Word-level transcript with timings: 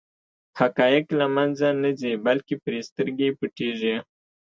حقایق 0.59 1.05
له 1.19 1.25
منځه 1.35 1.67
نه 1.81 1.91
ځي 1.99 2.11
بلکې 2.25 2.55
پرې 2.63 2.79
سترګې 2.89 3.29
پټېږي. 3.39 3.95